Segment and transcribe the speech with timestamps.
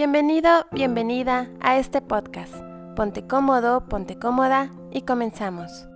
[0.00, 2.54] Bienvenido, bienvenida a este podcast.
[2.96, 5.86] Ponte cómodo, ponte cómoda y comenzamos.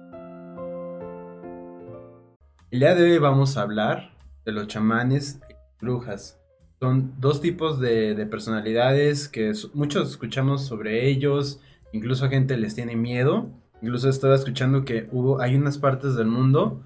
[2.70, 4.10] El día de hoy vamos a hablar
[4.44, 6.38] de los chamanes y brujas.
[6.80, 11.62] Son dos tipos de, personalidades que muchos escuchamos sobre ellos,
[11.94, 13.48] incluso gente les tiene miedo.
[13.80, 15.08] Incluso estaba escuchando que
[15.40, 16.82] hay unas partes del mundo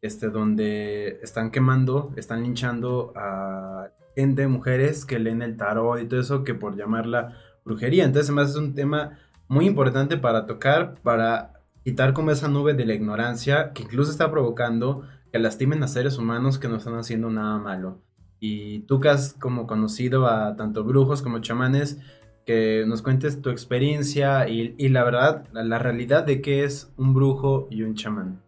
[0.00, 6.20] este, donde están quemando, están linchando a gente, mujeres que leen el tarot y todo
[6.20, 8.04] eso, que por llamarla brujería.
[8.04, 11.52] Entonces, además es un tema muy importante para tocar, para
[11.84, 16.18] quitar como esa nube de la ignorancia que incluso está provocando que lastimen a seres
[16.18, 18.00] humanos que no están haciendo nada malo.
[18.38, 21.98] Y tú que has como conocido a tanto brujos como chamanes,
[22.44, 27.68] que nos cuentes tu experiencia y, la verdad, la realidad de qué es un brujo
[27.70, 28.42] y un chamán.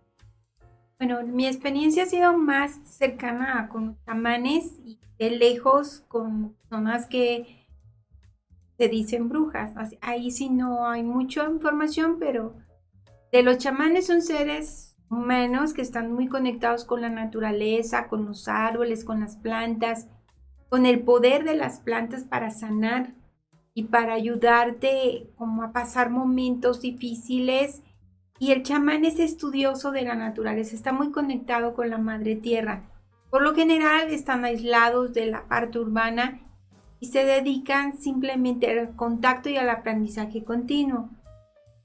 [0.98, 4.98] Bueno, mi experiencia ha sido más cercana con chamanes y
[5.30, 7.66] lejos con personas que
[8.78, 9.73] se dicen brujas.
[10.00, 12.55] Ahí sí no hay mucha información, pero
[13.33, 18.48] de los chamanes son seres humanos que están muy conectados con la naturaleza, con los
[18.48, 20.08] árboles, con las plantas,
[20.69, 23.14] con el poder de las plantas para sanar
[23.75, 27.83] y para ayudarte como a pasar momentos difíciles
[28.38, 32.91] y el chamán es estudioso de la naturaleza, está muy conectado con la madre tierra.
[33.30, 36.41] Por lo general están aislados de la parte urbana
[37.00, 41.11] y se dedican simplemente al contacto y al aprendizaje continuo.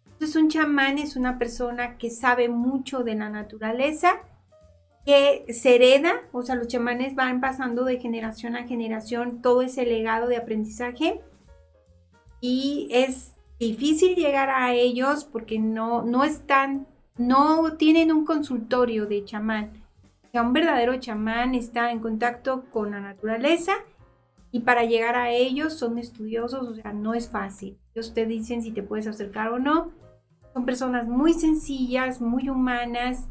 [0.06, 4.22] Entonces un chamán es una persona que sabe mucho de la naturaleza,
[5.06, 9.86] que se hereda, o sea, los chamanes van pasando de generación a generación todo ese
[9.86, 11.22] legado de aprendizaje
[12.42, 16.88] y es difícil llegar a ellos porque no, no están,
[17.18, 19.72] no tienen un consultorio de chamán.
[20.32, 23.74] Sea, un verdadero chamán está en contacto con la naturaleza
[24.52, 27.78] y para llegar a ellos son estudiosos, o sea, no es fácil.
[27.94, 29.92] Ellos te dicen si te puedes acercar o no.
[30.54, 33.28] Son personas muy sencillas, muy humanas,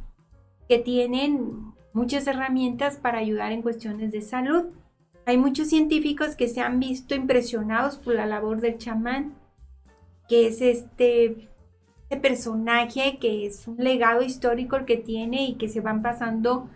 [0.68, 4.66] que tienen muchas herramientas para ayudar en cuestiones de salud.
[5.26, 9.34] Hay muchos científicos que se han visto impresionados por la labor del chamán
[10.28, 11.48] que es este,
[12.02, 16.68] este, personaje que es un legado histórico el que tiene y que se van pasando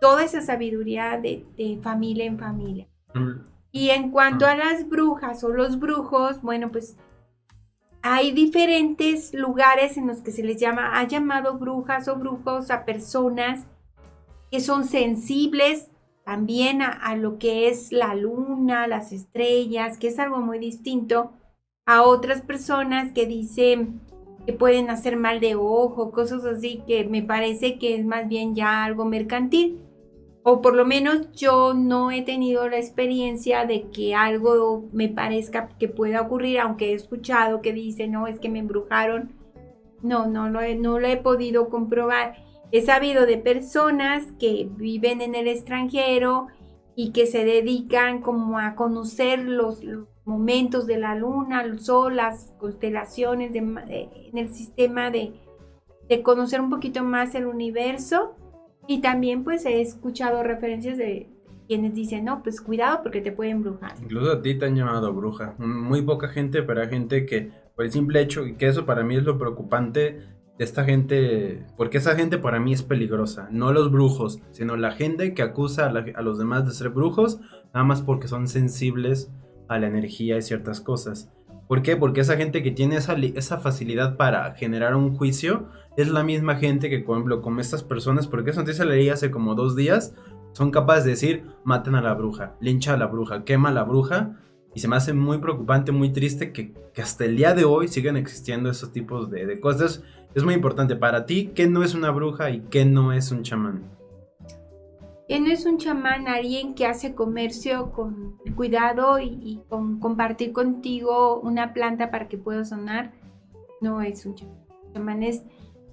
[0.00, 1.44] toda esa sabiduría de,
[1.82, 2.88] familia en familia.
[3.72, 6.96] Y en cuanto a las brujas o los brujos, bueno, pues
[8.02, 12.84] hay diferentes lugares en los que se les llama, ha llamado brujas o brujos a
[12.84, 13.66] personas
[14.50, 15.90] que son sensibles
[16.24, 21.32] también a, lo que es la luna, las estrellas, que es algo muy distinto
[21.86, 24.00] a otras personas que dicen
[24.46, 28.54] que pueden hacer mal de ojo, cosas así, que me parece que es más bien
[28.54, 29.80] ya algo mercantil.
[30.42, 35.68] O por lo menos yo no he tenido la experiencia de que algo me parezca
[35.78, 39.32] que pueda ocurrir, aunque he escuchado que dicen, no, es que me embrujaron.
[40.02, 42.36] No, no, no, no lo he podido comprobar.
[42.72, 46.46] He sabido de personas que viven en el extranjero
[46.94, 49.82] y que se dedican como a conocer los,
[50.30, 55.34] momentos de la luna, el sol, las constelaciones en el sistema de,
[56.22, 58.36] conocer un poquito más el universo.
[58.90, 61.28] Y también pues he escuchado referencias de
[61.68, 63.94] quienes dicen, no, pues cuidado porque te pueden embrujar.
[64.02, 65.54] Incluso a ti te han llamado bruja.
[65.58, 69.04] Muy poca gente, pero hay gente que por el simple hecho, y que eso para
[69.04, 70.22] mí es lo preocupante
[70.58, 74.90] de esta gente, porque esa gente para mí es peligrosa, no los brujos, sino la
[74.90, 77.38] gente que acusa a, a los demás de ser brujos,
[77.72, 79.30] nada más porque son sensibles
[79.68, 81.30] a la energía y ciertas cosas.
[81.70, 81.96] ¿Por qué?
[81.96, 86.56] Porque esa gente que tiene esa, esa facilidad para generar un juicio es la misma
[86.56, 90.16] gente que, por ejemplo, como estas personas, porque eso antes leí hace como dos días,
[90.50, 93.84] son capaces de decir, maten a la bruja, lincha a la bruja, quema a la
[93.84, 94.36] bruja,
[94.74, 98.16] y se me hace muy preocupante, muy triste que, hasta el día de hoy siguen
[98.16, 100.02] existiendo esos tipos de, de cosas.
[100.34, 103.44] Es muy importante para ti qué no es una bruja y qué no es un
[103.44, 103.99] chamán
[105.38, 111.72] no es un chamán, alguien que hace comercio con cuidado y, con compartir contigo una
[111.72, 113.12] planta para que pueda sonar.
[113.80, 114.56] No es un chamán.
[114.68, 115.42] Los chamanes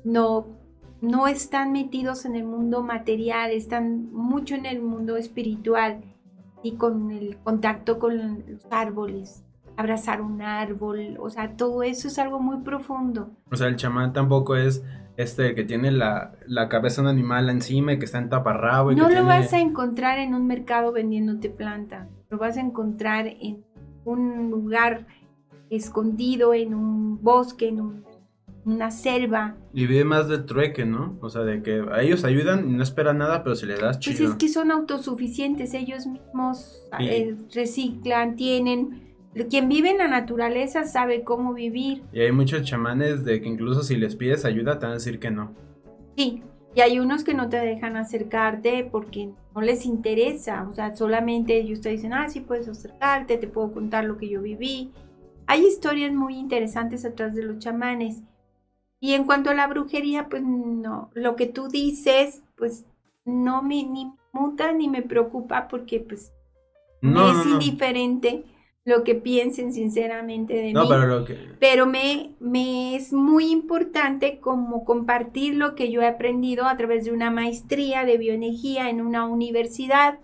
[0.04, 0.48] no,
[1.01, 6.01] no están metidos en el mundo material, están mucho en el mundo espiritual
[6.63, 9.44] y con el contacto con los árboles
[9.78, 13.30] abrazar un árbol, o sea, todo eso es algo muy profundo.
[13.51, 14.83] O sea, el chamán tampoco es
[15.18, 16.31] este que tiene la,
[16.69, 18.92] cabeza de un animal encima y que está en taparrabo.
[18.92, 23.28] Y no lo vas a encontrar en un mercado vendiéndote planta, lo vas a encontrar
[23.28, 23.66] en
[24.06, 25.08] un lugar
[25.69, 28.04] escondido, en un bosque, en
[28.64, 29.58] una selva.
[29.74, 31.18] Y vive más del trueque, ¿no?
[31.22, 34.00] O sea, de que a ellos ayudan y no esperan nada, pero si le das
[34.00, 34.18] chido.
[34.18, 39.06] Pues es que son autosuficientes, ellos mismos eh, reciclan, tienen
[39.50, 42.03] quien vive en la naturaleza sabe cómo vivir.
[42.12, 45.19] Y hay muchos chamanes de que incluso si les pides ayuda te van a decir
[45.19, 45.53] que no.
[46.15, 46.41] Sí,
[46.75, 51.57] y hay unos que no te dejan acercarte porque no les interesa, o sea, solamente
[51.57, 54.91] ellos te dicen, ah, sí puedes acercarte, te puedo contar lo que yo viví.
[55.47, 58.21] Hay historias muy interesantes atrás de los chamanes.
[59.00, 62.85] Y en cuanto a la brujería, pues no, lo que tú dices, pues
[63.25, 66.31] no me ni muta ni me preocupa porque pues
[67.01, 68.44] no, es indiferente
[68.88, 70.88] lo que piensen sinceramente de no, mí.
[70.88, 71.36] Pero, lo que...
[71.60, 77.04] pero me, me es muy importante como compartir lo que yo he aprendido a través
[77.04, 80.19] de una maestría de bioenergía en una universidad,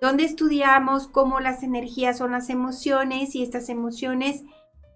[0.00, 4.42] donde estudiamos cómo las energías son las emociones y estas emociones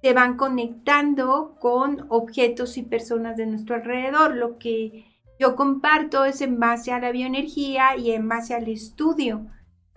[0.02, 4.34] se van conectando con objetos y personas de nuestro alrededor.
[4.34, 5.04] Lo que
[5.38, 9.46] yo comparto es en base a la bioenergía y en base al estudio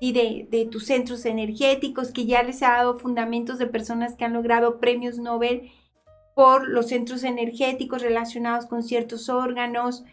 [0.03, 4.33] y de, tus centros energéticos, que ya les ha dado fundamentos de personas que han
[4.33, 5.71] logrado premios Nobel
[6.35, 10.03] por los centros energéticos relacionados con ciertos órganos.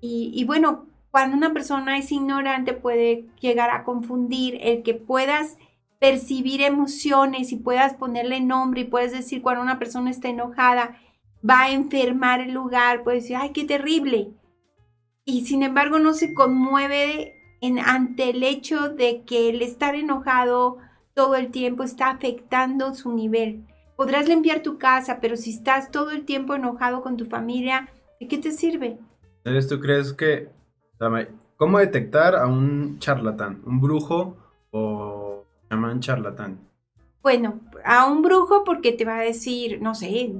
[0.00, 5.58] Y, y bueno, cuando una persona es ignorante puede llegar a confundir el que puedas
[6.00, 10.98] percibir emociones y puedas ponerle nombre y puedes decir cuando una persona está enojada,
[11.48, 14.32] va a enfermar el lugar, puedes decir, ay, qué terrible.
[15.24, 17.33] Y sin embargo no se conmueve
[17.66, 20.78] en, ante el hecho de que el estar enojado
[21.14, 23.64] todo el tiempo está afectando su nivel.
[23.96, 27.88] Podrás limpiar tu casa, pero si estás todo el tiempo enojado con tu familia,
[28.20, 28.98] ¿de qué te sirve?
[29.44, 30.48] Entonces, ¿tú crees que...
[31.56, 33.62] ¿Cómo detectar a un charlatán?
[33.64, 34.36] ¿Un brujo
[34.70, 36.58] o llaman charlatán?
[37.22, 40.34] Bueno, a un brujo porque te va a decir, no sé,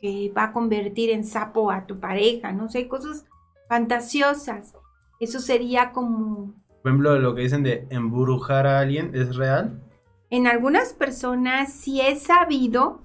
[0.00, 3.26] que va a convertir en sapo a tu pareja, no sé, cosas
[3.68, 4.74] fantasiosas.
[5.20, 6.54] Eso sería como...
[6.82, 9.82] Por ejemplo, lo que dicen de embrujar a alguien, ¿es real?
[10.30, 13.02] En algunas personas sí es sabido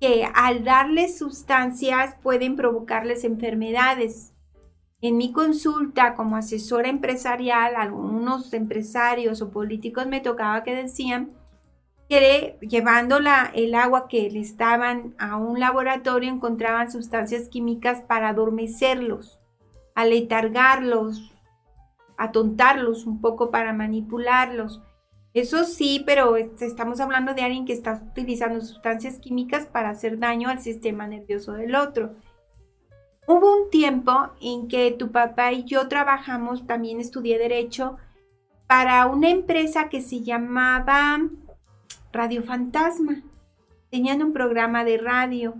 [0.00, 4.32] que al darles sustancias pueden provocarles enfermedades.
[5.02, 11.32] En mi consulta como asesora empresarial, algunos empresarios o políticos me tocaba que decían
[12.08, 13.18] que llevando
[13.54, 19.40] el agua que le estaban a un laboratorio encontraban sustancias químicas para adormecerlos,
[19.94, 21.32] aletargarlos,
[22.20, 24.82] atontarlos un poco para manipularlos.
[25.32, 30.18] Eso sí, pero este, estamos hablando de alguien que está utilizando sustancias químicas para hacer
[30.18, 32.14] daño al sistema nervioso del otro.
[33.26, 34.12] Hubo un tiempo
[34.42, 37.96] en que tu papá y yo trabajamos, también estudié derecho,
[38.66, 41.20] para una empresa que se llamaba
[42.12, 43.22] Radio Fantasma.
[43.90, 45.54] Tenían un programa de radio.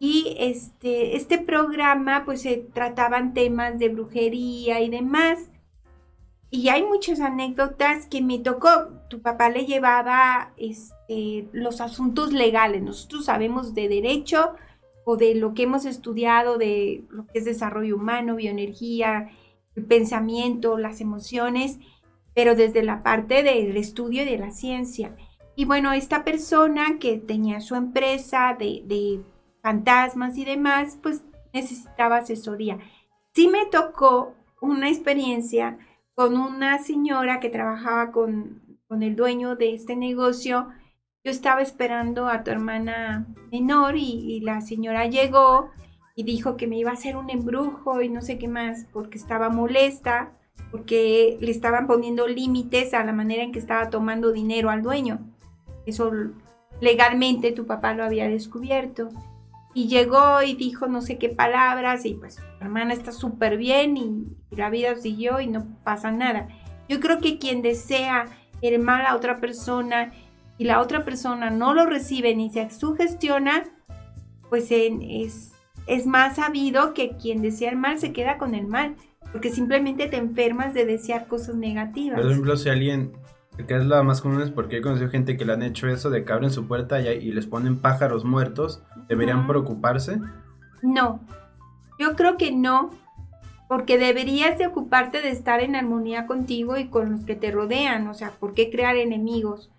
[0.00, 5.51] Y este, este programa pues se trataban temas de brujería y demás.
[6.52, 8.68] Y hay muchas anécdotas que me tocó.
[9.08, 12.82] Tu papá le llevaba este, los asuntos legales.
[12.82, 14.54] Nosotros sabemos de derecho,
[15.04, 19.30] o de lo que hemos estudiado de lo que es desarrollo humano, bioenergía,
[19.74, 21.78] el pensamiento, las emociones,
[22.34, 25.16] pero desde la parte del estudio y de la ciencia.
[25.56, 29.20] Y bueno, esta persona que tenía su empresa de, de
[29.62, 31.22] fantasmas y demás, pues
[31.52, 32.78] necesitaba asesoría.
[33.34, 35.78] Sí me tocó una experiencia
[36.14, 40.68] con una señora que trabajaba con, con el dueño de este negocio,
[41.24, 45.70] yo estaba esperando a tu hermana menor y, la señora llegó
[46.16, 49.18] y dijo que me iba a hacer un embrujo y no sé qué más, porque
[49.18, 50.32] estaba molesta,
[50.72, 55.20] porque le estaban poniendo límites a la manera en que estaba tomando dinero al dueño.
[55.86, 56.10] Eso
[56.80, 59.08] legalmente tu papá lo había descubierto.
[59.74, 64.36] Y llegó y dijo no sé qué palabras y pues hermana está súper bien y,
[64.50, 66.48] y la vida siguió y no pasa nada.
[66.88, 68.26] Yo creo que quien desea
[68.60, 70.12] el mal a otra persona
[70.58, 73.64] y la otra persona no lo recibe ni se sugestiona,
[74.48, 75.52] pues es,
[75.86, 78.94] es más sabido que quien desea el mal se queda con el mal,
[79.32, 82.20] porque simplemente te enfermas de desear cosas negativas.
[82.20, 83.12] Por ejemplo, si alguien,
[83.56, 86.10] que es la más común es porque he conocido gente que le han hecho eso,
[86.10, 90.20] de que abren su puerta y, les ponen pájaros muertos, ¿deberían preocuparse?
[90.82, 91.20] No,
[91.98, 92.90] yo creo que no,
[93.68, 98.08] porque deberías de ocuparte de estar en armonía contigo y con los que te rodean,
[98.08, 99.70] o sea, ¿por qué crear enemigos?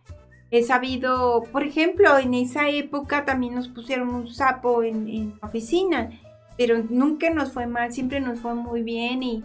[0.51, 6.11] He sabido, por ejemplo, en esa época también nos pusieron un sapo en, la oficina,
[6.57, 9.43] pero nunca nos fue mal, siempre nos fue muy bien y,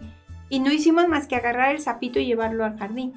[0.59, 3.13] no hicimos más que agarrar el sapito y llevarlo al jardín.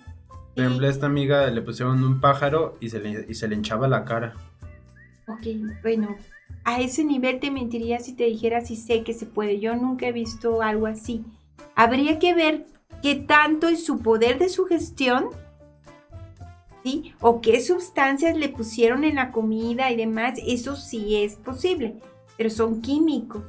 [0.55, 3.57] Por ejemplo, a esta amiga le pusieron un pájaro y se, le, y se le
[3.57, 4.35] hinchaba la cara.
[5.29, 5.47] Ok,
[5.83, 6.17] bueno,
[6.65, 9.61] a ese nivel te mentiría si te dijera si sé que se puede.
[9.61, 11.25] Yo nunca he visto algo así.
[11.75, 12.67] Habría que ver
[13.03, 15.31] qué tanto es su poder de sugestión
[16.83, 17.15] ¿sí?
[17.21, 21.97] O qué sustancias le pusieron en la comida y demás, eso sí es posible,
[22.37, 23.43] pero son químicos.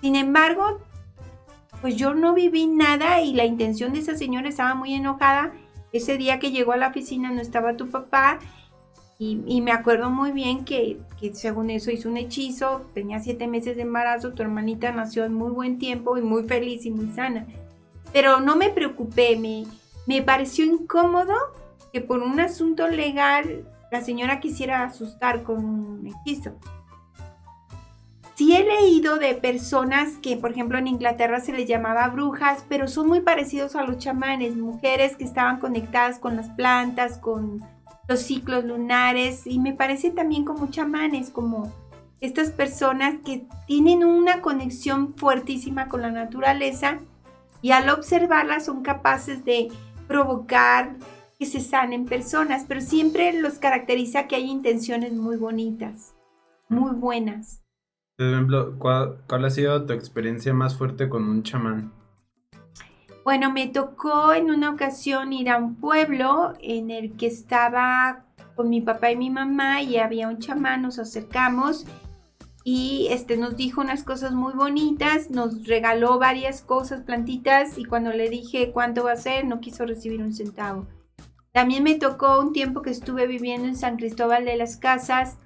[0.00, 0.80] Sin embargo,
[1.80, 5.52] pues yo no viví nada y la intención de esa señora estaba muy enojada.
[5.92, 8.38] Ese día que llegó a la oficina no estaba tu papá
[9.20, 13.74] y, me acuerdo muy bien que, que, según eso hizo un hechizo, tenía siete meses
[13.74, 17.44] de embarazo, tu hermanita nació en muy buen tiempo y muy feliz y muy sana.
[18.12, 19.64] Pero no me preocupé, me,
[20.06, 21.34] me pareció incómodo
[21.92, 26.52] que por un asunto legal la señora quisiera asustar con un hechizo.
[28.38, 32.86] Sí he leído de personas que, por ejemplo, en Inglaterra se les llamaba brujas, pero
[32.86, 37.60] son muy parecidos a los chamanes, mujeres que estaban conectadas con las plantas, con
[38.06, 41.72] los ciclos lunares, y me parece también como chamanes, como
[42.20, 47.00] estas personas que tienen una conexión fuertísima con la naturaleza
[47.60, 49.66] y al observarlas son capaces de
[50.06, 50.94] provocar
[51.40, 56.14] que se sanen personas, pero siempre los caracteriza que hay intenciones muy bonitas,
[56.68, 57.62] muy buenas.
[58.18, 61.92] Por ejemplo, ¿cuál, ha sido tu experiencia más fuerte con un chamán?
[63.24, 68.24] Bueno, me tocó en una ocasión ir a un pueblo en el que estaba
[68.56, 71.86] con mi papá y mi mamá y había un chamán, nos acercamos
[72.64, 78.10] y este nos dijo unas cosas muy bonitas, nos regaló varias cosas, plantitas y cuando
[78.10, 80.88] le dije cuánto va a ser, no quiso recibir un centavo.
[81.52, 85.38] También me tocó un tiempo que estuve viviendo en San Cristóbal de las Casas,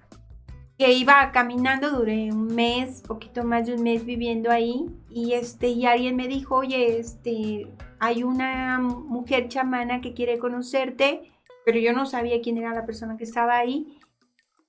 [0.78, 5.68] que iba caminando, duré un mes, poquito más de un mes viviendo ahí, y este,
[5.68, 11.32] y alguien me dijo, oye, este, hay una mujer chamana que quiere conocerte,
[11.64, 13.98] pero yo no sabía quién era la persona que estaba ahí,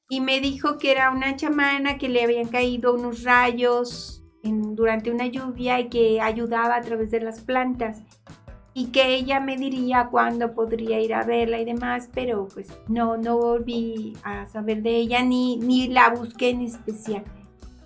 [0.10, 5.28] y me dijo que era una chamana que le habían caído unos rayos durante una
[5.28, 8.04] lluvia y que ayudaba a través de las plantas
[8.74, 13.18] y que ella me diría cuándo podría ir a verla y demás, pero pues no,
[13.18, 17.24] no volví a saber de ella ni, ni la busqué en especial.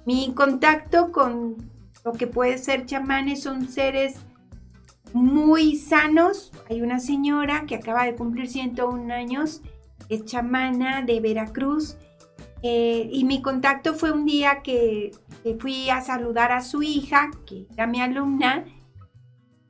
[0.06, 1.58] Mi contacto con
[2.06, 4.16] lo que puede ser chamanes son seres
[5.14, 6.54] muy sanos.
[6.70, 9.62] Hay una señora que acaba de cumplir 101 años,
[10.08, 11.98] es chamana de Veracruz.
[12.64, 15.12] Eh, y mi contacto fue un día que,
[15.44, 18.66] que fui a saludar a su hija, que era mi alumna,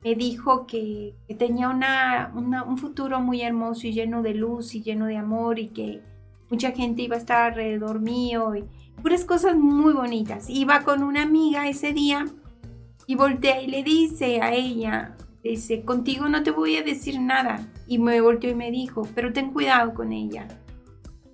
[0.02, 5.06] me dijo que, tenía una, un futuro muy hermoso y lleno de luz y lleno
[5.06, 6.02] de amor y que
[6.50, 8.64] mucha gente iba a estar alrededor mío y
[9.02, 10.48] puras cosas muy bonitas.
[10.48, 12.26] Iba con una amiga ese día
[13.06, 17.66] y voltea y le dice a ella, dice, contigo no te voy a decir nada.
[17.86, 20.46] Y me volteó y me dijo, pero ten cuidado con ella.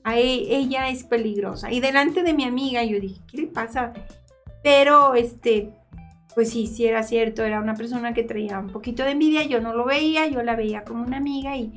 [0.04, 1.72] A e, ella es peligrosa.
[1.72, 3.92] Y delante de mi amiga yo dije, ¿qué le pasa?
[4.62, 5.72] Pero este,
[6.34, 9.60] pues sí, sí era cierto, era una persona que traía un poquito de envidia, yo
[9.60, 11.72] no lo veía, yo la veía como una amiga y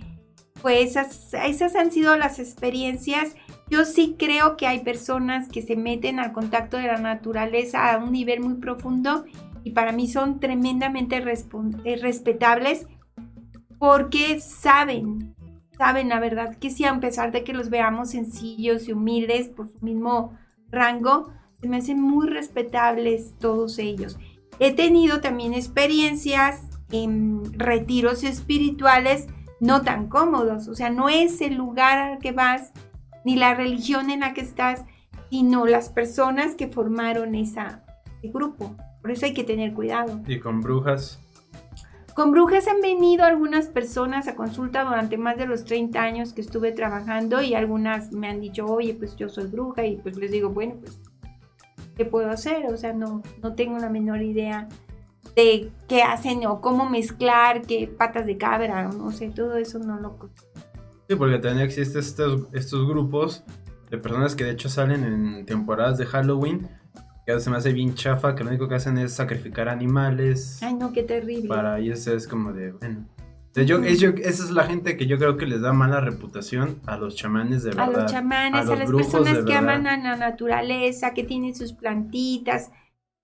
[0.62, 3.36] pues esas, esas han sido las experiencias.
[3.70, 7.98] Yo sí creo que hay personas que se meten al contacto de la naturaleza a
[7.98, 9.26] un nivel muy profundo
[9.64, 12.88] y para mí son tremendamente eh, respetables
[13.78, 15.36] porque saben,
[15.78, 19.68] saben la verdad que sí, a pesar de que los veamos sencillos y humildes por
[19.68, 20.38] su mismo
[20.70, 24.18] rango, se me hacen muy respetables todos ellos.
[24.60, 26.62] He tenido también experiencias
[26.92, 29.28] en retiros espirituales
[29.60, 32.72] no tan cómodos, o sea, no es el lugar al que vas
[33.26, 34.86] ni la religión en la que estás,
[35.30, 37.84] sino las personas que formaron esa,
[38.22, 38.76] ese grupo.
[39.02, 40.22] Por eso hay que tener cuidado.
[40.28, 41.20] ¿Y con brujas?
[42.14, 46.42] Con brujas han venido algunas personas a consulta durante más de los 30 años que
[46.42, 50.32] estuve trabajando y algunas me han dicho, oye, pues yo soy bruja y pues les
[50.32, 51.00] digo, bueno, pues
[51.98, 54.70] qué puedo hacer, o sea, no, no tengo la menor idea
[55.36, 60.00] de qué hacen o cómo mezclar, qué patas de cabra, no sé, todo eso no
[60.00, 60.30] lo...
[61.10, 63.44] Sí, porque también existen estos, estos grupos
[63.90, 66.68] de personas que de hecho salen en temporadas de Halloween,
[67.26, 70.62] que se me hace bien chafa, que lo único que hacen es sacrificar animales.
[70.62, 71.48] Ay, no, qué terrible.
[71.48, 73.06] Para ellos es como de, bueno,
[73.66, 77.16] yo, esa es la gente que yo creo que les da mala reputación a los
[77.16, 77.96] chamanes de verdad.
[77.96, 82.72] A los chamanes, a, las personas que aman a la naturaleza, que tienen sus plantitas,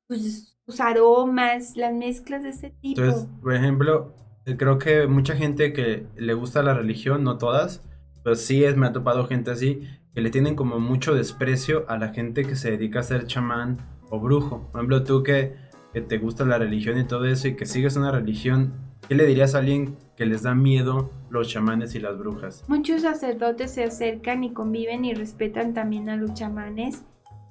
[0.09, 3.01] sus, aromas, las mezclas de ese tipo.
[3.01, 7.83] Entonces, por ejemplo, eh, creo que mucha gente que le gusta la religión, no todas,
[8.23, 11.97] pero sí es, me ha topado gente así, que le tienen como mucho desprecio a
[11.97, 14.69] la gente que se dedica a ser chamán o brujo.
[14.71, 15.55] Por ejemplo, tú que,
[15.91, 18.73] que te gusta la religión y todo eso y que sigues una religión,
[19.07, 22.63] ¿qué le dirías a alguien que les da miedo los chamanes y las brujas.
[22.67, 27.03] Muchos sacerdotes se acercan y conviven y respetan también a los chamanes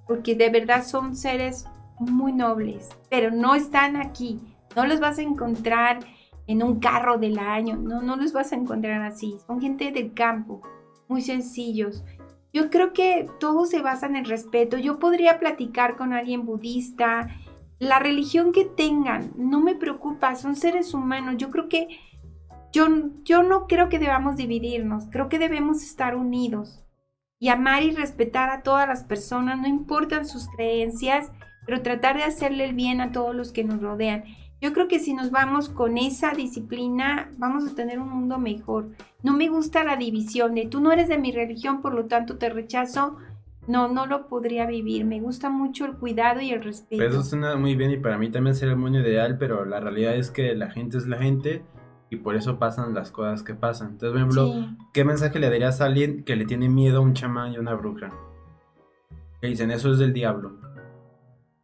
[0.06, 1.66] porque de verdad son seres
[1.98, 4.40] muy nobles, pero no están aquí.
[4.76, 6.00] No los vas a encontrar
[6.46, 9.36] en un carro del año, no, no los vas a encontrar así.
[9.46, 10.62] Son gente del campo,
[11.08, 12.04] muy sencillos.
[12.52, 14.76] Yo creo que todo se basa en el respeto.
[14.76, 17.28] Yo podría platicar con alguien budista,
[17.82, 21.34] la religión que tengan, no me preocupa, son seres humanos.
[21.36, 21.88] Yo creo que
[22.72, 22.86] yo,
[23.24, 26.84] yo no creo que debamos dividirnos, creo que debemos estar unidos
[27.40, 31.32] y amar y respetar a todas las personas, no importan sus creencias,
[31.66, 34.26] pero tratar de hacerle el bien a todos los que nos rodean.
[34.60, 38.90] Yo creo que si nos vamos con esa disciplina, vamos a tener un mundo mejor.
[39.24, 42.38] No me gusta la división de tú no eres de mi religión, por lo tanto
[42.38, 43.16] te rechazo.
[43.66, 45.04] No, no lo podría vivir.
[45.04, 47.02] Me gusta mucho el cuidado y el respeto.
[47.02, 50.16] Eso suena muy bien y para mí también sería el mundo ideal, pero la realidad
[50.16, 51.62] es que la gente es la gente
[52.10, 53.92] y por eso pasan las cosas que pasan.
[53.92, 57.14] Entonces, por ejemplo, ¿qué mensaje le darías a alguien que le tiene miedo a un
[57.14, 58.10] chamán y a una bruja?
[59.40, 60.58] Que dicen, eso es del diablo.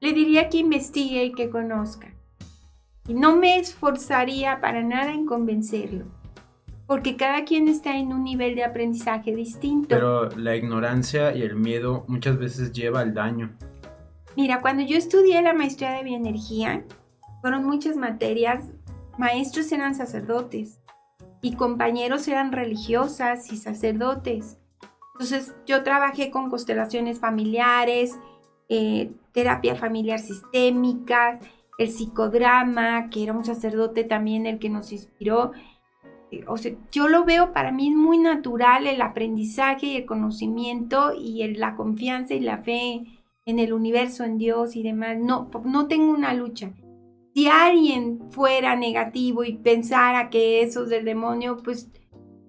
[0.01, 2.15] Le diría que investigue y que conozca.
[3.09, 6.07] Y no me esforzaría para nada en convencerlo.
[6.89, 9.89] Porque cada quien está en un nivel de aprendizaje distinto.
[9.91, 13.57] Pero la ignorancia y el miedo muchas veces lleva al daño.
[14.37, 16.85] Mira, cuando yo estudié la maestría de bioenergía,
[17.41, 18.65] fueron muchas materias
[19.19, 20.81] maestros eran sacerdotes
[21.43, 24.59] y compañeros eran religiosas y sacerdotes.
[25.15, 28.19] Entonces yo trabajé con constelaciones familiares,
[28.69, 31.41] eh, terapia familiar sistémica,
[31.79, 35.53] el psicodrama, que era un sacerdote también el que nos inspiró.
[36.47, 41.47] O sea, yo lo veo para mí muy natural el aprendizaje y el conocimiento y
[41.55, 43.05] la confianza y la fe
[43.47, 45.17] en el universo, en Dios y demás.
[45.19, 46.73] No, no tengo una lucha
[47.39, 51.89] si alguien fuera negativo y pensara que eso es del demonio, pues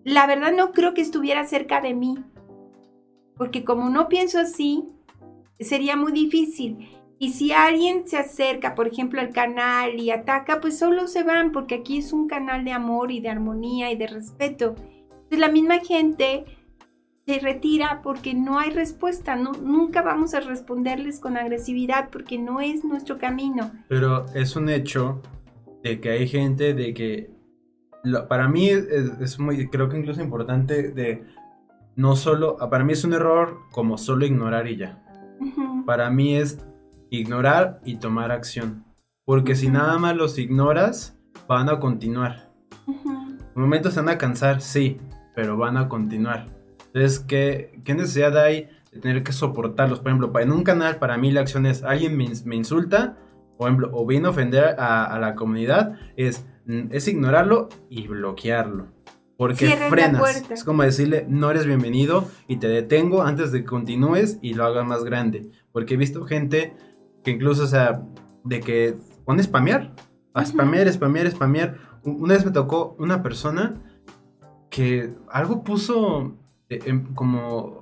[0.04, 2.18] la verdad no creo que estuviera cerca de mí.
[3.38, 4.90] Porque como no pienso así,
[5.60, 6.90] sería muy difícil.
[7.22, 11.52] Y si alguien se acerca, por ejemplo, al canal y ataca, pues solo se van,
[11.52, 14.76] porque aquí es un canal de amor y de armonía y de respeto.
[14.78, 16.46] Entonces la misma gente
[17.28, 22.62] se retira porque no hay respuesta, no, nunca vamos a responderles con agresividad porque no
[22.62, 23.70] es nuestro camino.
[23.90, 25.22] Pero es un hecho
[25.84, 27.32] de que hay gente de que,
[28.30, 31.26] para mí es, muy, creo que incluso importante de
[31.98, 35.04] no solo, para mí es un error como solo ignorar y ya.
[35.86, 36.66] Para mí es
[37.10, 38.86] ignorar y tomar acción.
[39.26, 41.18] Porque si nada más los ignoras,
[41.48, 42.52] van a continuar.
[42.88, 45.00] En momentos se van a cansar, sí,
[45.36, 46.48] pero van a continuar.
[46.88, 50.00] Entonces, ¿qué, qué necesidad hay de tener que soportarlos?
[50.00, 53.18] Por ejemplo, en un canal, para mí la acción es, alguien me, insulta,
[53.58, 58.88] por ejemplo, o viene a ofender a, la comunidad, es, mm, es ignorarlo y bloquearlo.
[59.38, 60.44] Porque frenas.
[60.50, 64.66] Es como decirle, no eres bienvenido y te detengo antes de que continúes y lo
[64.66, 65.50] hagas más grande.
[65.72, 66.76] Porque he visto gente
[67.24, 68.04] que incluso, o sea,
[68.44, 69.94] de que pone spamear.
[70.34, 71.78] A spamear, spamear, spamear.
[72.04, 73.82] Una vez me tocó una persona
[74.70, 76.38] que algo puso
[76.70, 77.82] eh, em, como,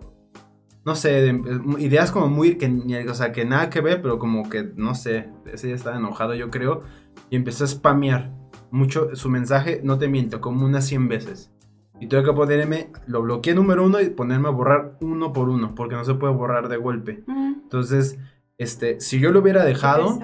[0.86, 1.42] no sé, eh,
[1.80, 5.30] ideas como muy, que, o sea, que nada que ver, pero como que, no sé,
[5.52, 6.84] ese ya estaba enojado yo creo,
[7.30, 8.32] y empezó a spamear
[8.72, 11.52] mucho su mensaje, no te miento, como unas 100 veces.
[12.00, 15.76] Y tuve que ponerme, lo bloqueé número uno y ponerme a borrar uno por uno,
[15.76, 17.24] porque no se puede borrar de golpe.
[17.28, 18.20] Entonces,
[18.58, 20.20] este, si yo lo hubiera dejado,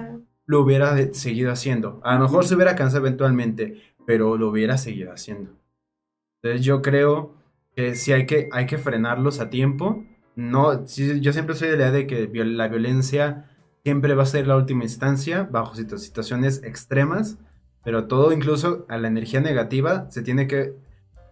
[0.46, 2.00] lo hubiera seguido haciendo.
[2.04, 5.52] A lo mejor se hubiera cansado eventualmente, pero lo hubiera seguido haciendo.
[6.42, 7.34] Entonces yo creo
[7.74, 10.04] que sí hay que, hay que frenarlos a tiempo.
[10.36, 13.50] No, yo siempre soy de la idea de que la violencia
[13.82, 17.38] siempre va a ser la última instancia bajo situaciones extremas,
[17.84, 20.74] pero todo incluso a la energía negativa se tiene que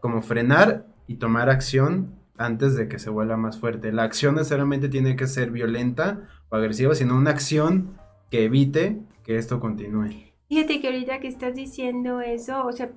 [0.00, 3.92] como frenar y tomar acción antes de que se vuelva más fuerte.
[3.92, 7.98] La acción necesariamente tiene que ser violenta o agresiva, sino una acción
[8.30, 10.10] que evite que esto continúe.
[10.48, 12.92] Fíjate que ahorita que estás diciendo eso, o sea,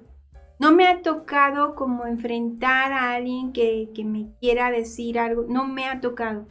[0.60, 5.86] no me ha tocado como enfrentar a alguien que, me quiera decir algo, no me
[5.86, 6.48] ha tocado.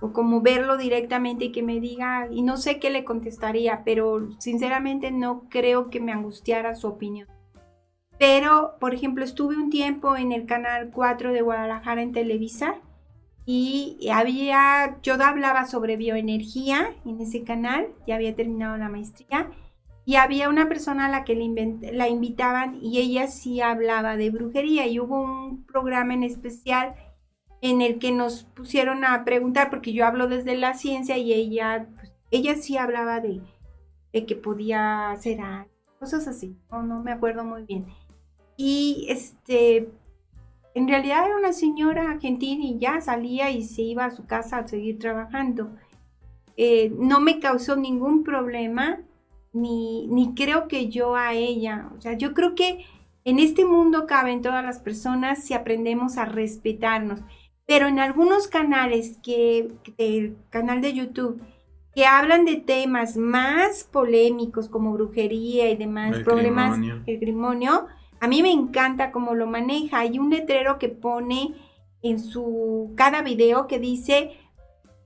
[0.00, 4.30] O como verlo directamente y que me diga, y no sé qué le contestaría, pero
[4.38, 7.28] sinceramente no creo que me angustiara su opinión.
[8.18, 12.76] Pero, por ejemplo, estuve un tiempo en el canal 4 de Guadalajara en Televisa
[13.46, 19.50] y había, yo hablaba sobre bioenergía en ese canal, ya había terminado la maestría
[20.04, 24.86] y había una persona a la que la invitaban y ella sí hablaba de brujería
[24.86, 26.96] y hubo un programa en especial
[27.60, 31.88] en el que nos pusieron a preguntar, porque yo hablo desde la ciencia y ella,
[31.96, 33.40] pues, ella sí hablaba de,
[34.12, 35.38] de que podía hacer
[35.98, 37.86] cosas así, no, no me acuerdo muy bien.
[38.56, 39.88] Y este,
[40.76, 44.58] en realidad era una señora argentina y ya salía y se iba a su casa
[44.58, 45.70] a seguir trabajando.
[46.58, 48.98] Eh, no me causó ningún problema
[49.54, 51.88] ni, creo que yo a ella.
[51.96, 52.84] O sea, yo creo que
[53.24, 57.20] en este mundo caben todas las personas si aprendemos a respetarnos.
[57.64, 61.40] Pero en algunos canales que, del canal de YouTube,
[61.94, 67.86] que hablan de temas más polémicos como brujería y demás, problemas, el grimonio,
[68.20, 70.00] a mí me encanta cómo lo maneja.
[70.00, 71.54] Hay un letrero que pone
[72.02, 74.32] en su cada video que dice,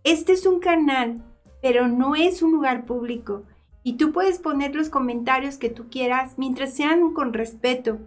[0.04, 1.22] este es un canal,
[1.62, 3.44] pero no es un lugar público.
[3.82, 7.98] Y tú puedes poner los comentarios que tú quieras mientras sean con respeto.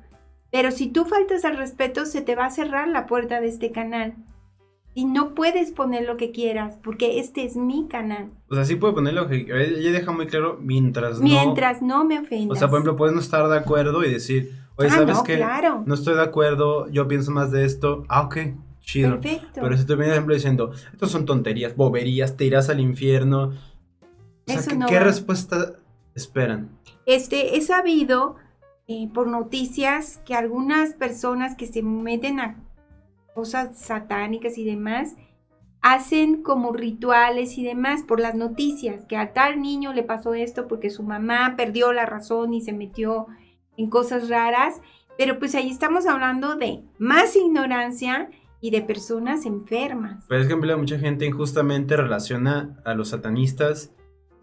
[0.51, 3.71] Pero si tú faltas al respeto, se te va a cerrar la puerta de este
[3.71, 4.15] canal.
[4.95, 8.29] Y no puedes poner lo que quieras, porque este es mi canal.
[8.49, 9.37] O sea, sí puede poner lo que...
[9.37, 11.25] Ella deja muy claro, mientras no...
[11.25, 12.55] Mientras no me ofendas.
[12.55, 15.37] O sea, por ejemplo, puedes no estar de acuerdo y decir, oye, ah, ¿sabes qué?
[15.37, 15.83] Claro.
[15.85, 18.03] No estoy de acuerdo, yo pienso más de esto.
[18.09, 18.37] Ah, ok,
[18.79, 19.19] chido.
[19.19, 19.61] Perfecto.
[19.61, 23.53] Pero si tú vienes, ejemplo, diciendo, estos son tonterías, boberías, te irás al infierno.
[24.47, 25.73] O sea, ¿qué, respuesta
[26.15, 26.69] esperan?
[27.05, 28.35] Este, he sabido
[28.87, 32.63] eh, por noticias que algunas personas que se meten a
[33.33, 35.15] cosas satánicas y demás,
[35.81, 40.67] hacen como rituales y demás por las noticias, que a tal niño le pasó esto
[40.67, 43.27] porque su mamá perdió la razón y se metió
[43.77, 44.81] en cosas raras,
[45.17, 48.29] pero pues ahí estamos hablando de más ignorancia
[48.61, 50.25] y de personas enfermas.
[50.27, 53.93] Pero es que mucha gente injustamente relaciona a los satanistas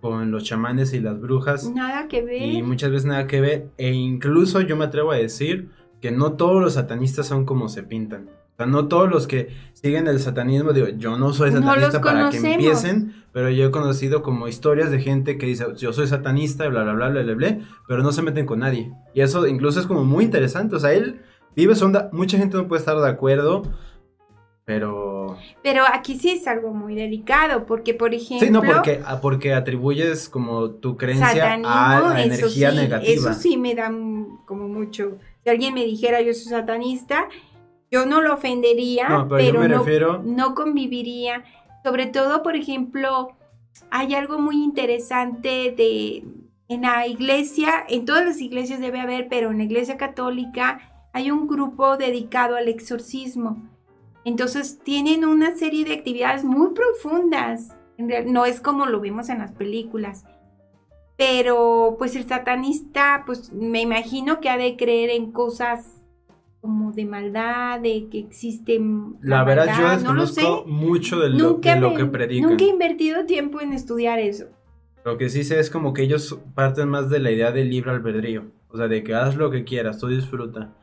[0.00, 1.70] con los chamanes y las brujas.
[1.70, 2.42] Nada que ver.
[2.42, 3.70] Y muchas veces nada que ver.
[3.78, 7.82] E incluso yo me atrevo a decir que no todos los satanistas son como se
[7.82, 8.28] pintan.
[8.60, 12.36] Sea, no todos los que siguen el satanismo, digo, yo no soy satanista para que
[12.36, 16.82] empiecen, pero yo he conocido como historias de gente que dice, yo soy satanista, bla,
[16.82, 18.92] bla, bla, bla, bla, bla, pero no se meten con nadie.
[19.14, 20.76] Y eso incluso es como muy interesante.
[20.76, 21.22] O sea, él
[21.56, 23.62] vive su onda, mucha gente no puede estar de acuerdo
[24.70, 25.36] pero...
[25.64, 28.46] Pero aquí sí es algo muy delicado, porque por ejemplo...
[28.46, 33.32] Sí, no, porque, ah, porque atribuyes como tu creencia a la energía negativa.
[33.32, 33.90] Eso sí me da
[34.46, 35.18] como mucho...
[35.42, 37.28] Si alguien me dijera yo soy satanista,
[37.90, 41.44] yo no lo ofendería, pero, no, no conviviría.
[41.82, 43.32] Sobre todo, por ejemplo,
[43.90, 46.24] hay algo muy interesante de...
[46.68, 51.32] En la iglesia, en todas las iglesias debe haber, pero en la iglesia católica hay
[51.32, 53.68] un grupo dedicado al exorcismo.
[54.24, 57.76] Entonces tienen una serie de actividades muy profundas.
[57.98, 60.24] No es como lo vemos en las películas.
[61.16, 65.99] Pero pues el satanista, pues me imagino que ha de creer en cosas
[66.60, 69.16] como de maldad, de que existen...
[69.22, 72.50] La, verdad yo desconozco mucho de lo, que predican.
[72.50, 74.46] Nunca he invertido tiempo en estudiar eso.
[75.04, 77.90] Lo que sí sé es como que ellos parten más de la idea del libre
[77.90, 78.52] albedrío.
[78.68, 80.74] O sea, de que haz lo que quieras, tú disfruta.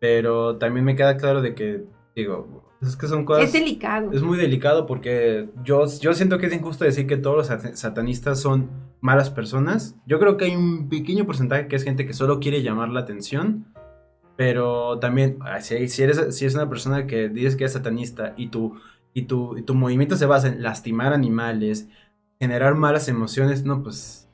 [0.00, 3.44] Pero también me queda claro de que Digo, es que son cosas...
[3.44, 4.12] Es delicado.
[4.12, 8.40] Es muy delicado porque yo, yo siento que es injusto decir que todos los satanistas
[8.40, 9.96] son malas personas.
[10.06, 13.00] Yo creo que hay un pequeño porcentaje que es gente que solo quiere llamar la
[13.00, 13.66] atención.
[14.36, 18.34] Pero también, ah, si, si eres si es una persona que dices que es satanista
[18.36, 18.80] y tu,
[19.12, 21.88] y, tu, y tu movimiento se basa en lastimar animales,
[22.40, 24.24] generar malas emociones, no, pues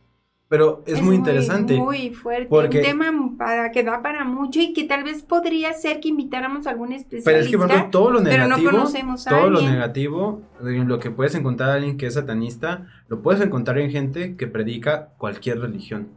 [0.50, 1.78] pero es, muy interesante.
[1.78, 2.48] Muy fuerte.
[2.48, 6.08] Porque, un tema para, que da para mucho y que tal vez podría ser que
[6.08, 7.30] invitáramos a algún especialista.
[7.30, 8.56] Pero es que, por todo lo negativo.
[8.56, 12.14] Pero no conocemos a todo lo negativo, lo que puedes encontrar a alguien que es
[12.14, 16.08] satanista, lo puedes encontrar en gente que predica cualquier religión.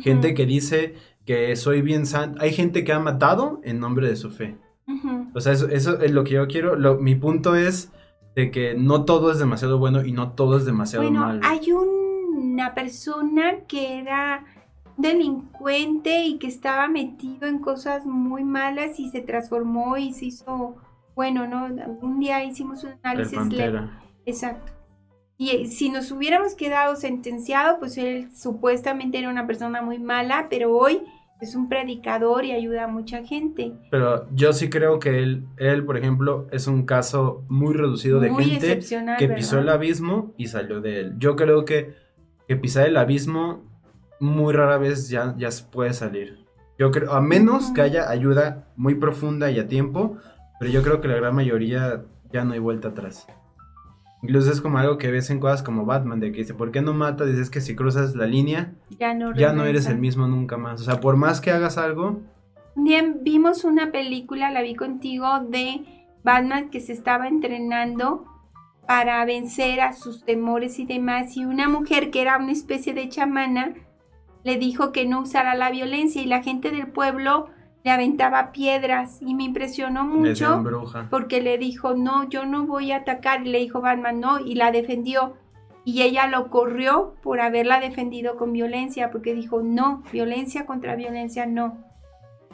[0.00, 0.96] Gente que dice
[1.26, 2.40] que soy bien santo.
[2.40, 4.56] Hay gente que ha matado en nombre de su fe.
[5.34, 6.76] O sea, eso, eso, es lo que yo quiero.
[6.76, 7.92] Lo, mi punto es
[8.34, 11.40] de que no todo es demasiado bueno y no todo es demasiado bueno, malo.
[11.42, 14.44] Hay un una persona que era
[14.96, 20.76] delincuente y que estaba metido en cosas muy malas y se transformó y se hizo
[21.14, 21.66] bueno, ¿no?
[22.00, 23.38] Un día hicimos un análisis.
[24.24, 24.72] Exacto.
[25.38, 30.46] Y eh, si nos hubiéramos quedado sentenciado, pues él supuestamente era una persona muy mala,
[30.48, 31.02] pero hoy
[31.40, 33.72] es un predicador y ayuda a mucha gente.
[33.90, 38.32] Pero yo sí creo que él, él por ejemplo, es un caso muy reducido de
[38.34, 38.80] gente
[39.18, 41.14] que pisó el abismo y salió de él.
[41.18, 42.06] Yo creo que
[42.46, 43.64] que pisar el abismo
[44.20, 46.44] muy rara vez ya, ya se puede salir.
[46.78, 50.18] Yo creo, a menos que haya ayuda muy profunda y a tiempo,
[50.58, 53.26] pero yo creo que la gran mayoría ya no hay vuelta atrás.
[54.22, 56.80] Incluso es como algo que ves en cosas como Batman, de que dice, ¿por qué
[56.80, 57.28] no matas?
[57.28, 60.80] Dices que si cruzas la línea, ya no, ya no eres el mismo nunca más.
[60.80, 62.20] O sea, por más que hagas algo...
[62.74, 65.84] Día vimos una película, la vi contigo, de
[66.22, 68.26] Batman que se estaba entrenando
[68.86, 71.36] para vencer a sus temores y demás.
[71.36, 73.74] Y una mujer que era una especie de chamana
[74.44, 77.48] le dijo que no usara la violencia y la gente del pueblo
[77.86, 80.64] le aventaba piedras y me impresionó mucho
[81.08, 84.56] porque le dijo, no, yo no voy a atacar y le dijo Batman, no, y
[84.56, 85.34] la defendió.
[85.84, 91.46] Y ella lo corrió por haberla defendido con violencia porque dijo, no, violencia contra violencia
[91.46, 91.78] no.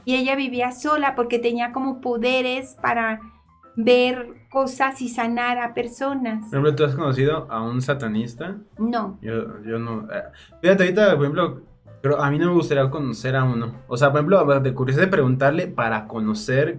[0.04, 3.20] Y ella vivía sola porque tenía como poderes para
[3.74, 6.40] ver cosas y sanar a personas.
[6.50, 8.56] Por ejemplo, ¿tú has conocido a un satanista?
[8.76, 9.16] No.
[9.22, 10.12] Yo, yo no.
[10.12, 10.24] eh,
[10.60, 11.62] Fíjate, ahorita, por ejemplo,
[12.02, 13.76] pero a mí no me gustaría conocer a uno.
[13.88, 16.78] O sea, por ejemplo, de curiosidad de preguntarle para conocer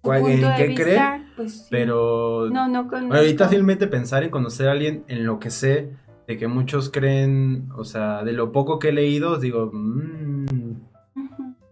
[0.00, 1.00] cuál, en qué cree,
[1.36, 1.66] pues, sí.
[1.70, 3.14] pero No, no conozco.
[3.16, 5.90] ahorita simplemente pensar en conocer a alguien en lo que sé,
[6.26, 10.72] de que muchos creen, o sea, de lo poco que he leído, digo, mm,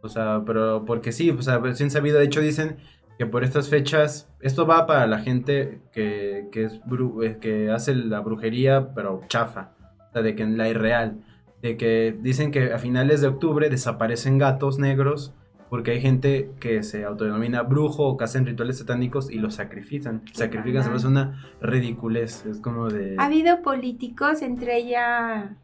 [0.02, 2.76] o sea, pero porque sí, o sea, sin sabido, de hecho dicen
[3.18, 7.70] que por estas fechas, esto va para la gente que, que es bru- eh, que
[7.70, 9.70] hace la brujería, pero chafa,
[10.11, 11.18] o sea, de que en la irreal,
[11.62, 15.35] de que dicen que a finales de octubre desaparecen gatos negros
[15.69, 20.23] porque hay gente que se autodenomina brujo o que hacen rituales satánicos y los sacrifican.
[20.33, 23.16] Sacrifican, se me hace una ridiculez, es como de...
[23.19, 25.57] Ha habido políticos, entre ella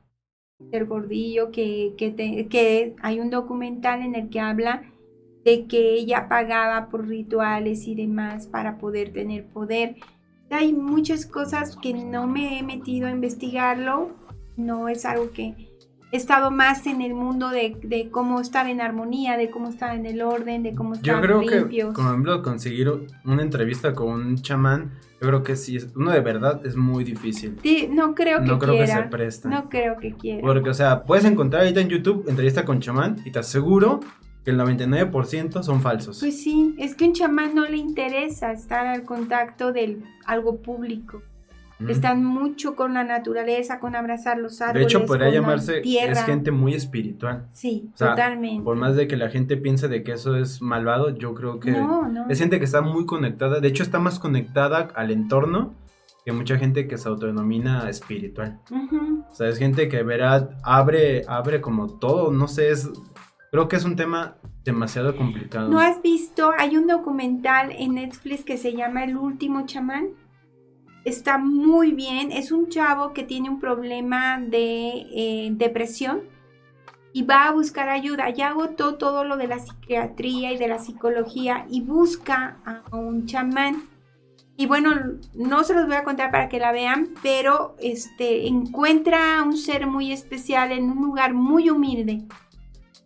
[0.72, 4.82] el gordillo, que, que, te- que hay un documental en el que habla
[5.44, 9.96] de que ella pagaba por rituales y demás para poder tener poder.
[10.50, 14.10] Hay muchas cosas que no me he metido a investigarlo,
[14.56, 15.71] no es algo que
[16.12, 19.96] he estado más en el mundo de, de cómo estar en armonía, de cómo estar
[19.96, 21.94] en el orden, de cómo Yo estar creo que, limpios.
[21.94, 22.92] por ejemplo, conseguir
[23.24, 27.56] una entrevista con un chamán, yo creo que sí, uno de verdad es muy difícil.
[27.62, 29.48] Sí, no creo que No creo que se presta.
[29.48, 30.42] no creo que quiera.
[30.42, 34.00] Porque, o sea, puedes encontrar ahorita en YouTube entrevista con chamán y te aseguro
[34.44, 36.18] que el 99% son falsos.
[36.20, 41.22] Pues sí, es que un chamán no le interesa estar al contacto de algo público.
[41.78, 41.90] Mm.
[41.90, 44.86] Están mucho con la naturaleza, con abrazar los árboles.
[44.86, 46.12] de hecho, podría con llamarse, tierra.
[46.12, 47.48] es gente muy espiritual.
[47.52, 48.62] Sí, o sea, totalmente.
[48.62, 51.72] Por más de que la gente piense de que eso es malvado, yo creo que
[51.72, 52.28] No, no.
[52.28, 53.60] es gente que está muy conectada.
[53.60, 55.74] De hecho, está más conectada al entorno
[56.24, 58.60] que mucha gente que se autodenomina espiritual.
[58.70, 59.24] Ujú.
[59.28, 62.88] O sea, es gente que verá, abre, abre como todo, no sé, es,
[63.50, 65.68] creo que es un tema demasiado complicado.
[65.68, 66.52] ¿No has visto?
[66.56, 70.10] Hay un documental en Netflix que se llama El último chamán.
[71.04, 72.32] Está muy bien.
[72.32, 76.22] Es un chavo que tiene un problema de eh, depresión
[77.12, 78.30] y va a buscar ayuda.
[78.30, 83.26] Ya agotó todo lo de la psiquiatría y de la psicología y busca a un
[83.26, 83.88] chamán.
[84.56, 84.90] Y bueno,
[85.34, 89.56] no se los voy a contar para que la vean, pero este encuentra a un
[89.56, 92.22] ser muy especial en un lugar muy humilde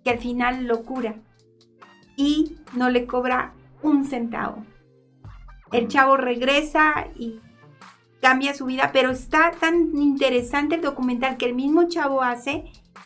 [0.05, 1.17] que al final lo cura
[2.17, 4.65] y no le cobra un centavo.
[5.73, 7.41] El chavo regresa y
[8.27, 12.65] cambia su vida, pero está tan interesante el documental que el mismo chavo hace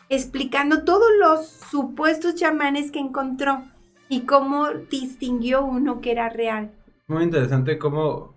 [0.09, 3.61] explicando todos los supuestos chamanes que encontró
[4.09, 6.71] y cómo distinguió uno que era real.
[7.05, 8.33] Muy interesante cómo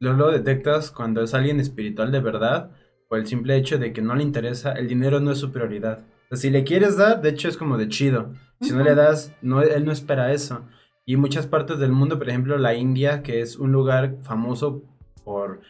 [0.00, 2.72] lo, lo detectas cuando es alguien espiritual de verdad,
[3.08, 6.00] por el simple hecho de que no le interesa, el dinero no es su prioridad.
[6.24, 8.34] O sea, si le quieres dar, de hecho es como de chido.
[8.60, 10.66] Si no le das, no, él no espera eso.
[11.06, 14.82] Y muchas partes del mundo, por ejemplo la India, que es un lugar famoso
[15.24, 15.60] por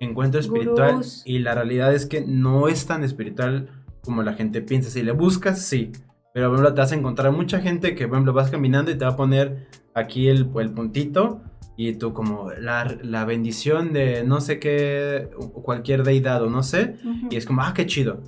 [0.00, 1.22] encuentro espiritual, Gurús.
[1.24, 3.68] y la realidad es que no es tan espiritual
[4.02, 4.90] como la gente piensa.
[4.90, 5.92] Si le buscas, sí.
[6.34, 8.94] Pero, por ejemplo, te vas a encontrar mucha gente que, por ejemplo, vas caminando y
[8.98, 11.42] te va a poner aquí el, el puntito
[11.76, 15.28] y tú como la, la bendición de no sé qué,
[15.62, 18.20] cualquier deidad o no sé, Ujú, y es como, ah, qué chido.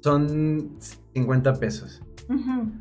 [0.00, 0.76] Son
[1.14, 2.02] 50 pesos.
[2.28, 2.72] ujú,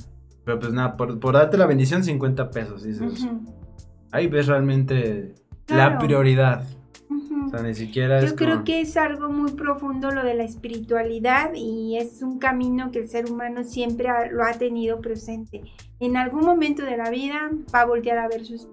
[0.43, 2.83] Pero pues nada, por, por darte la bendición, 50 pesos.
[2.83, 3.41] Dices, ujú,
[4.11, 5.33] ahí ves realmente
[5.67, 5.99] la Claro.
[5.99, 6.63] prioridad.
[7.47, 10.33] O sea, ni siquiera es Yo creo como- que es algo muy profundo lo de
[10.35, 14.99] la espiritualidad y es un camino que el ser humano siempre ha- lo ha tenido
[15.01, 15.63] presente.
[15.99, 18.67] En algún momento de la vida va a voltear a ver sus...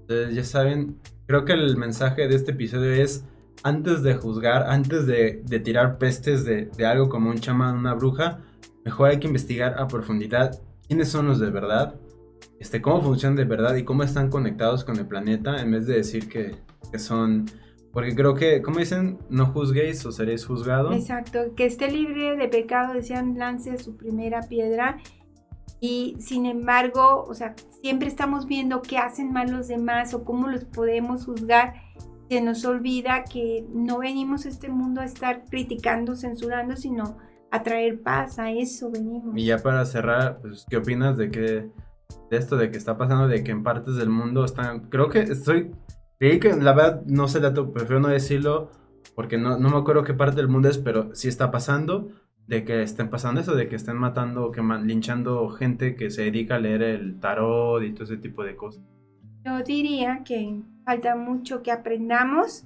[0.00, 3.24] Entonces, ya saben, creo que el mensaje de este episodio es,
[3.62, 7.94] antes de juzgar, antes de, de tirar pestes de, de algo como un chamán, una
[7.94, 8.38] bruja,
[8.84, 11.94] mejor hay que investigar a profundidad quiénes son los de verdad,
[12.58, 15.96] este, cómo funcionan de verdad y cómo están conectados con el planeta, en vez de
[15.96, 16.56] decir que,
[16.90, 17.46] que son...
[17.92, 20.94] Porque creo que, como dicen, no juzguéis o seréis juzgados.
[20.94, 24.98] Exacto, que esté libre de pecado, decían, lance su primera piedra.
[25.80, 30.48] Y sin embargo, o sea, siempre estamos viendo qué hacen mal los demás o cómo
[30.48, 31.74] los podemos juzgar.
[32.28, 37.16] Se nos olvida que no venimos a este mundo a estar criticando, censurando, sino
[37.50, 39.36] a traer paz, a eso venimos.
[39.36, 41.70] Y ya para cerrar, pues, ¿qué opinas de que
[42.30, 45.20] de esto de que está pasando, de que en partes del mundo están, creo que
[45.20, 45.70] estoy,
[46.18, 48.70] creí que la verdad no sé dato, prefiero no decirlo
[49.14, 52.08] porque no, no me acuerdo qué parte del mundo es, pero sí está pasando
[52.46, 56.22] de que estén pasando eso, de que estén matando, que man- linchando gente que se
[56.22, 58.82] dedica a leer el tarot y todo ese tipo de cosas.
[59.44, 62.64] Yo diría que falta mucho que aprendamos.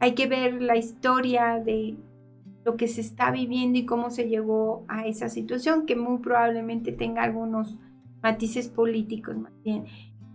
[0.00, 1.96] Hay que ver la historia de
[2.64, 6.92] lo que se está viviendo y cómo se llegó a esa situación, que muy probablemente
[6.92, 7.78] tenga algunos
[8.24, 9.84] matices políticos más bien.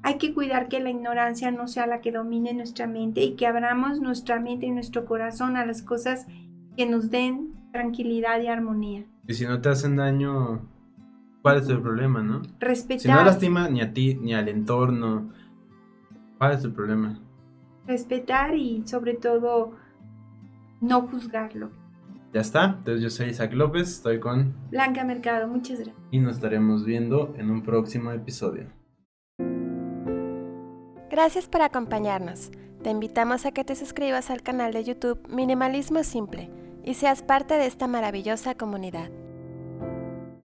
[0.03, 3.47] hay que cuidar que la ignorancia no sea la que domine nuestra mente y que
[3.47, 6.27] abramos nuestra mente y nuestro corazón a las cosas
[6.77, 9.05] que nos den tranquilidad y armonía.
[9.27, 10.61] Y si no te hacen daño,
[11.41, 12.43] ¿cuál es el problema, no?
[12.59, 13.01] Respetar.
[13.01, 15.31] Si no lastima ni a ti ni al entorno,
[16.37, 17.19] ¿cuál es el problema?
[17.87, 19.73] Respetar y sobre todo
[20.79, 21.71] no juzgarlo.
[22.31, 25.97] Ya está, entonces yo soy Isaac López, estoy con Blanca Mercado, muchas gracias.
[26.11, 28.67] Y nos estaremos viendo en un próximo episodio.
[31.09, 32.51] Gracias por acompañarnos.
[32.83, 36.51] Te invitamos a que te suscribas al canal de YouTube Minimalismo Simple
[36.83, 39.09] y seas parte de esta maravillosa comunidad.